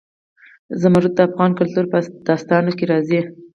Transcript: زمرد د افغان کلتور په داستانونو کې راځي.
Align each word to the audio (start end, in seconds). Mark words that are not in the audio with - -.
زمرد 0.81 1.11
د 1.15 1.19
افغان 1.27 1.51
کلتور 1.59 1.85
په 1.93 1.97
داستانونو 2.27 2.71
کې 2.77 2.85
راځي. 2.91 3.19